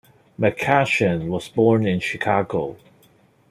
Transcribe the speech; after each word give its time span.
McCashin 0.39 1.27
was 1.27 1.47
born 1.47 1.85
in 1.85 1.99
Chicago. 1.99 2.75